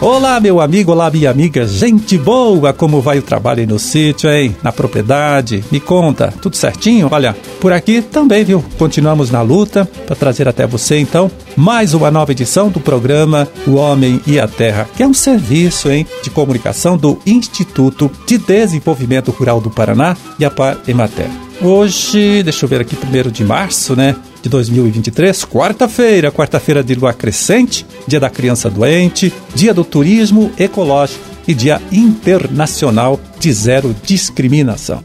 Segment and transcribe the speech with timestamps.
[0.00, 4.30] Olá, meu amigo, olá, minha amiga, gente boa, como vai o trabalho aí no sítio,
[4.30, 4.56] hein?
[4.62, 5.62] Na propriedade?
[5.70, 7.08] Me conta, tudo certinho?
[7.10, 8.64] Olha, por aqui também, viu?
[8.78, 13.74] Continuamos na luta para trazer até você, então, mais uma nova edição do programa O
[13.74, 19.30] Homem e a Terra, que é um serviço, hein, de comunicação do Instituto de Desenvolvimento
[19.30, 21.49] Rural do Paraná e a Par Emater.
[21.62, 24.16] Hoje, deixa eu ver aqui, primeiro de março, né?
[24.42, 31.22] de 2023, quarta-feira, quarta-feira de lua crescente, dia da criança doente, dia do turismo ecológico
[31.46, 35.04] e dia internacional de zero discriminação.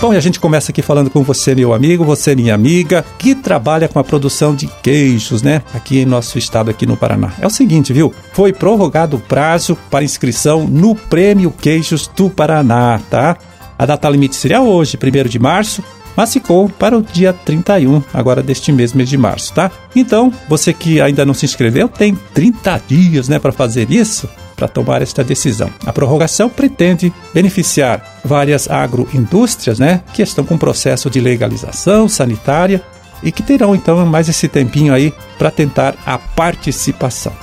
[0.00, 3.34] Bom, e a gente começa aqui falando com você, meu amigo, você, minha amiga, que
[3.34, 5.62] trabalha com a produção de queijos, né?
[5.72, 7.32] Aqui em nosso estado, aqui no Paraná.
[7.40, 8.12] É o seguinte, viu?
[8.34, 13.38] Foi prorrogado o prazo para inscrição no Prêmio Queijos do Paraná, tá?
[13.84, 15.84] A data limite seria hoje, 1 de março,
[16.16, 19.70] mas ficou para o dia 31, agora deste mês, mês de março, tá?
[19.94, 24.68] Então, você que ainda não se inscreveu, tem 30 dias, né, para fazer isso, para
[24.68, 25.68] tomar esta decisão.
[25.84, 32.82] A prorrogação pretende beneficiar várias agroindústrias, né, que estão com processo de legalização sanitária
[33.22, 37.34] e que terão então mais esse tempinho aí para tentar a participação.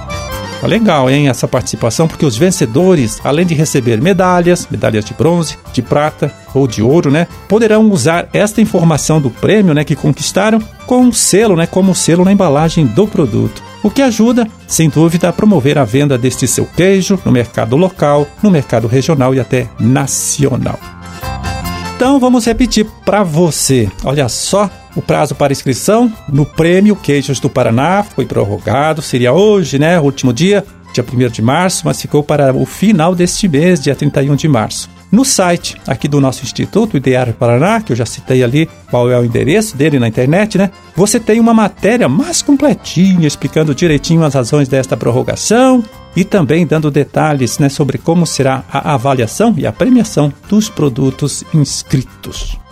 [0.64, 5.58] Tá legal, hein, essa participação, porque os vencedores, além de receber medalhas, medalhas de bronze,
[5.74, 10.62] de prata ou de ouro, né, poderão usar esta informação do prêmio, né, que conquistaram
[10.88, 13.62] com um selo, né, como selo na embalagem do produto.
[13.84, 18.26] O que ajuda, sem dúvida, a promover a venda deste seu queijo no mercado local,
[18.42, 20.80] no mercado regional e até nacional.
[21.94, 23.92] Então vamos repetir para você.
[24.06, 29.80] Olha só o prazo para inscrição no Prêmio Queijos do Paraná foi prorrogado, seria hoje,
[29.80, 30.00] né?
[30.00, 34.36] Último dia, dia 1 de março, mas ficou para o final deste mês, dia 31
[34.36, 34.90] de março.
[35.12, 39.20] No site aqui do nosso Instituto, Ideário Paraná, que eu já citei ali qual é
[39.20, 40.72] o endereço dele na internet, né?
[40.96, 45.84] Você tem uma matéria mais completinha explicando direitinho as razões desta prorrogação
[46.16, 51.44] e também dando detalhes né, sobre como será a avaliação e a premiação dos produtos
[51.54, 52.63] inscritos.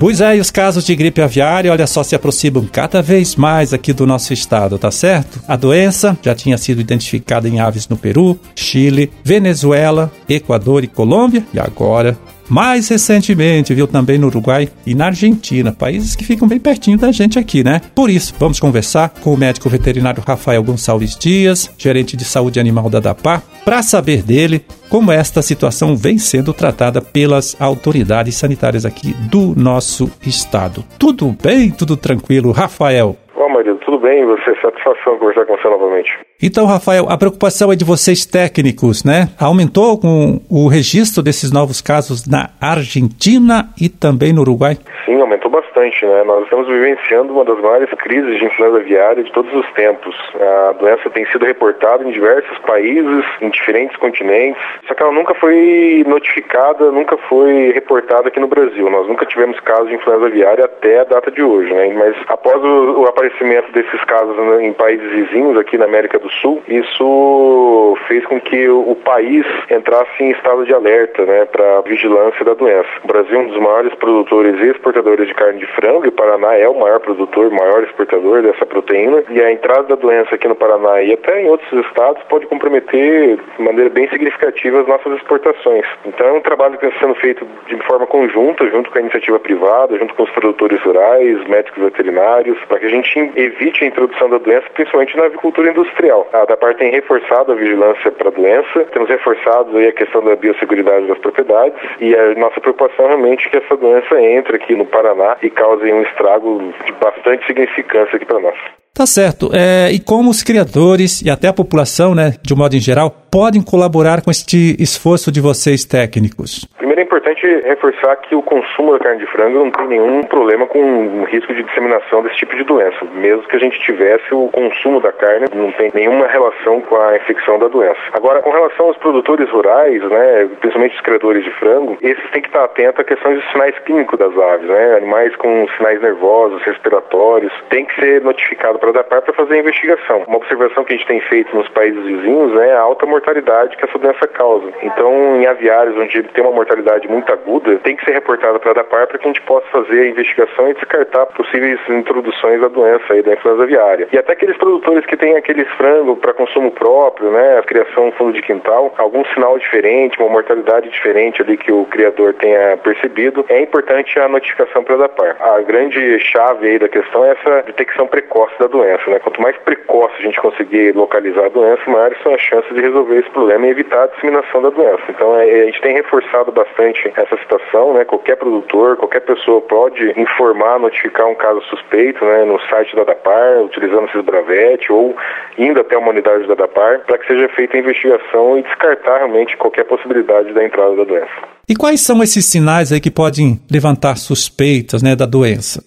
[0.00, 3.74] Pois é, e os casos de gripe aviária, olha só, se aproximam cada vez mais
[3.74, 5.42] aqui do nosso estado, tá certo?
[5.46, 11.44] A doença já tinha sido identificada em aves no Peru, Chile, Venezuela, Equador e Colômbia,
[11.52, 12.16] e agora
[12.50, 17.12] mais recentemente, viu também no Uruguai e na Argentina, países que ficam bem pertinho da
[17.12, 17.80] gente aqui, né?
[17.94, 22.90] Por isso, vamos conversar com o médico veterinário Rafael Gonçalves Dias, gerente de saúde animal
[22.90, 29.14] da DAPA, para saber dele como esta situação vem sendo tratada pelas autoridades sanitárias aqui
[29.30, 30.84] do nosso estado.
[30.98, 31.70] Tudo bem?
[31.70, 33.16] Tudo tranquilo, Rafael?
[33.36, 34.26] Ó, marido, tudo bem?
[34.26, 36.29] Você, satisfação conversar com você novamente.
[36.42, 39.28] Então, Rafael, a preocupação é de vocês técnicos, né?
[39.38, 44.78] Aumentou com o registro desses novos casos na Argentina e também no Uruguai?
[45.04, 46.24] Sim, aumentou bastante, né?
[46.24, 50.16] Nós estamos vivenciando uma das maiores crises de influenza aviária de todos os tempos.
[50.40, 55.34] A doença tem sido reportada em diversos países, em diferentes continentes, só que ela nunca
[55.34, 58.88] foi notificada, nunca foi reportada aqui no Brasil.
[58.88, 61.92] Nós nunca tivemos casos de influenza aviária até a data de hoje, né?
[61.92, 66.62] Mas após o, o aparecimento desses casos em países vizinhos aqui na América do Sul,
[66.68, 72.54] isso fez com que o, país entrasse em estado de alerta, né, para vigilância da
[72.54, 72.88] doença.
[73.02, 76.08] O Brasil é um dos maiores produtores e exportadores exportadores de carne de frango, e
[76.08, 80.34] o Paraná é o maior produtor, maior exportador dessa proteína, e a entrada da doença
[80.34, 84.86] aqui no Paraná e até em outros estados pode comprometer de maneira bem significativa as
[84.86, 85.84] nossas exportações.
[86.04, 89.38] Então é um trabalho que está sendo feito de forma conjunta, junto com a iniciativa
[89.38, 94.28] privada, junto com os produtores rurais, médicos veterinários, para que a gente evite a introdução
[94.28, 96.19] da doença, principalmente na avicultura industrial.
[96.20, 96.28] Geral.
[96.32, 101.06] A DAPAR tem reforçado a vigilância para a doença, temos reforçado a questão da biosseguridade
[101.06, 105.36] das propriedades e a nossa preocupação realmente é que essa doença entre aqui no Paraná
[105.42, 108.58] e cause um estrago de bastante significância aqui para nós.
[108.94, 109.50] Tá certo.
[109.54, 113.10] É, e como os criadores e até a população, né, de um modo em geral,
[113.30, 116.66] podem colaborar com este esforço de vocês técnicos?
[116.76, 120.66] Primeiro é importante reforçar que o consumo da carne de frango não tem nenhum problema
[120.66, 123.04] com o risco de disseminação desse tipo de doença.
[123.14, 127.16] Mesmo que a gente tivesse o consumo da carne, não tem nenhuma relação com a
[127.16, 128.00] infecção da doença.
[128.12, 132.48] Agora, com relação aos produtores rurais, né, principalmente os criadores de frango, esses têm que
[132.48, 134.96] estar atentos à questão dos sinais clínicos das aves, né?
[134.96, 139.58] Animais com sinais nervosos, respiratórios, tem que ser notificado para a DAPAR para fazer a
[139.58, 140.24] investigação.
[140.26, 143.84] Uma observação que a gente tem feito nos países vizinhos é a alta mortalidade que
[143.84, 144.68] essa doença causa.
[144.82, 148.74] Então, em aviários onde tem uma mortalidade muito aguda, tem que ser reportada para a
[148.74, 153.12] DAPAR para que a gente possa fazer a investigação e descartar possíveis introduções da doença
[153.12, 154.08] aí da influenza aviária.
[154.12, 158.32] E até aqueles produtores que têm aqueles frango para consumo próprio, né, a criação fundo
[158.32, 163.60] de quintal, algum sinal diferente, uma mortalidade diferente ali que o criador tenha percebido, é
[163.60, 165.36] importante a notificação para a DAPAR.
[165.40, 169.18] A grande chave aí da questão é essa detecção precoce da doença, né?
[169.18, 173.18] Quanto mais precoce a gente conseguir localizar a doença, maiores são as chances de resolver
[173.18, 175.02] esse problema e evitar a disseminação da doença.
[175.08, 178.04] Então, é, a gente tem reforçado bastante essa situação, né?
[178.04, 182.44] Qualquer produtor, qualquer pessoa pode informar, notificar um caso suspeito, né?
[182.44, 185.14] No site da DAPAR, utilizando esses bravete ou
[185.58, 189.56] indo até uma unidade da DAPAR para que seja feita a investigação e descartar realmente
[189.56, 191.60] qualquer possibilidade da entrada da doença.
[191.68, 195.84] E quais são esses sinais aí que podem levantar suspeitas, né, da doença?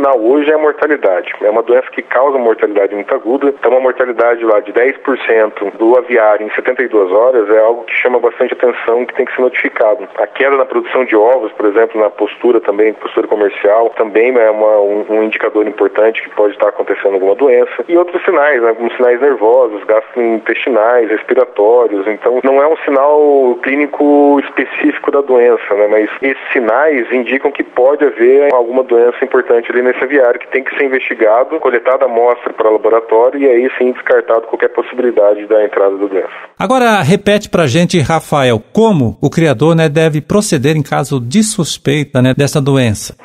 [0.00, 1.30] Sinal hoje é a mortalidade.
[1.42, 3.48] É uma doença que causa mortalidade muito aguda.
[3.48, 8.18] Então, uma mortalidade lá de 10% do aviário em 72 horas é algo que chama
[8.18, 10.08] bastante atenção que tem que ser notificado.
[10.16, 14.50] A queda na produção de ovos, por exemplo, na postura também, postura comercial, também é
[14.50, 17.84] uma, um, um, indicador importante que pode estar acontecendo alguma doença.
[17.86, 22.06] E outros sinais, né, como sinais nervosos, gastrointestinais, respiratórios.
[22.06, 27.62] Então, não é um sinal clínico específico da doença, né, mas esses sinais indicam que
[27.62, 32.52] pode haver alguma doença importante ali nesse aviário que tem que ser investigado, coletada amostra
[32.52, 36.30] para laboratório e aí sim descartado qualquer possibilidade da entrada do doença.
[36.58, 42.22] Agora, repete para gente, Rafael, como o criador né, deve proceder em caso de suspeita
[42.22, 43.16] né, dessa doença?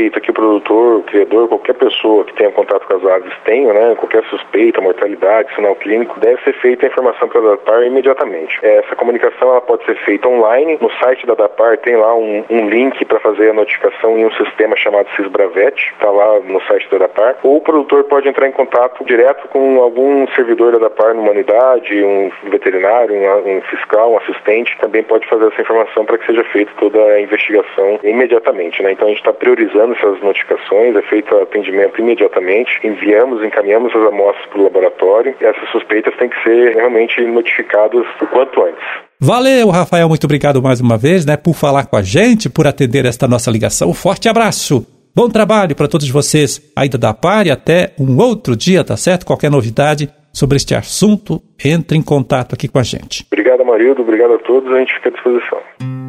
[0.00, 3.72] Suspeita que o produtor, o criador, qualquer pessoa que tenha contato com as aves tenha,
[3.72, 8.58] né, qualquer suspeita, mortalidade, sinal clínico, deve ser feita a informação para a DAPAR imediatamente.
[8.62, 10.78] Essa comunicação ela pode ser feita online.
[10.80, 14.32] No site da DAPAR tem lá um, um link para fazer a notificação em um
[14.32, 17.36] sistema chamado Cisbravet, está lá no site da DAPAR.
[17.42, 22.02] Ou o produtor pode entrar em contato direto com algum servidor da DAPAR numa unidade,
[22.02, 26.44] um veterinário, um, um fiscal, um assistente, também pode fazer essa informação para que seja
[26.44, 28.82] feita toda a investigação imediatamente.
[28.82, 28.92] Né?
[28.92, 34.46] Então a gente está priorizando essas notificações, é feito atendimento imediatamente, enviamos, encaminhamos as amostras
[34.46, 38.84] para o laboratório e essas suspeitas têm que ser realmente notificadas o quanto antes.
[39.20, 43.04] Valeu, Rafael, muito obrigado mais uma vez, né, por falar com a gente, por atender
[43.04, 43.90] esta nossa ligação.
[43.90, 44.86] Um forte abraço.
[45.14, 49.26] Bom trabalho para todos vocês aí da PAR e até um outro dia, tá certo?
[49.26, 53.26] Qualquer novidade sobre este assunto, entre em contato aqui com a gente.
[53.30, 54.02] Obrigado, Marildo.
[54.02, 54.72] Obrigado a todos.
[54.72, 55.99] A gente fica à disposição.